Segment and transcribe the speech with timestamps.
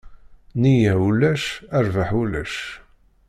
[0.57, 1.43] Nniya ulac,
[1.85, 2.55] rrbaḥ ulac.